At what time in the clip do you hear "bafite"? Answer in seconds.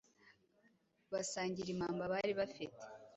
2.39-2.83